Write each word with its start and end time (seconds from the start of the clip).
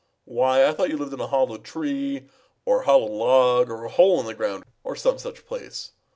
"Why, 0.25 0.65
I 0.65 0.71
thought 0.71 0.89
you 0.89 0.97
lived 0.97 1.13
in 1.13 1.19
a 1.19 1.27
hollow 1.27 1.59
tree 1.59 2.25
or 2.65 2.81
a 2.81 2.85
hollow 2.85 3.05
log 3.05 3.69
or 3.69 3.83
a 3.85 3.89
hole 3.89 4.19
in 4.19 4.25
the 4.25 4.33
ground 4.33 4.63
or 4.83 4.95
some 4.95 5.19
such 5.19 5.45
place. 5.45 5.91